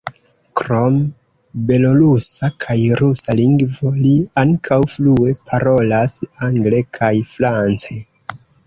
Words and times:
Krom 0.59 0.95
belorusa 1.67 2.49
kaj 2.65 2.79
rusa 3.03 3.37
lingvo, 3.43 3.93
li 4.01 4.17
ankaŭ 4.47 4.81
flue 4.97 5.39
parolas 5.53 6.21
angle 6.51 6.87
kaj 7.01 7.17
france. 7.37 8.05